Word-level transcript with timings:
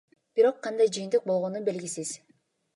Бирок 0.39 0.63
кандай 0.67 0.89
жыйынтык 0.95 1.29
болгону 1.33 1.63
белгисиз. 1.71 2.19